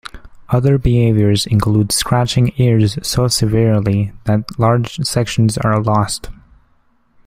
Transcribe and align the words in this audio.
Other 0.49 0.79
behaviours 0.79 1.45
include 1.45 1.91
scratching 1.91 2.53
ears 2.57 2.97
so 3.07 3.27
severely 3.27 4.13
that 4.23 4.49
large 4.57 4.95
sections 5.05 5.59
are 5.59 5.79
lost. 5.79 6.31